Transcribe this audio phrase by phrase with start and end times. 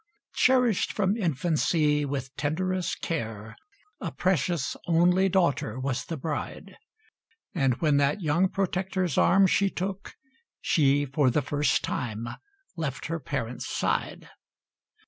[0.33, 3.55] Cherished from infancy with tenderest care,
[3.99, 6.75] A precious only daughter was the bride;
[7.53, 10.15] And when that young protector's arm she took,
[10.59, 12.27] She for the first time
[12.75, 14.27] left her parents' side.